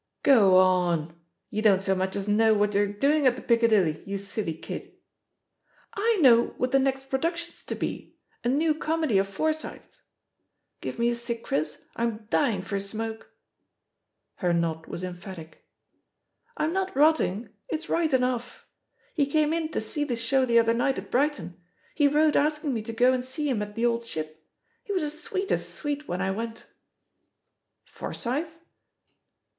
[0.23, 1.13] "Go onl
[1.51, 4.91] you don't so much as know wha£ they're doing at the Piccadilly, you silly kidl"
[5.93, 9.17] "I know what the next production's to THE POSITION OF PEGGY HARPER ««1 new comedy
[9.19, 10.01] of Forsyth's.
[10.81, 13.27] Give me a cig, Chris, I'm dying for a smoke/'
[14.37, 15.67] Her nod was emphatic.
[16.59, 18.65] 'Tm not rotting— ^it's right enough.
[19.13, 21.61] He came in to see the show the other night at Brighton;
[21.93, 24.43] he wrote asking me to go and see him at the Old Ship;
[24.83, 26.65] he was as sweet as sweet when I went."
[27.85, 28.51] "Forsyth?"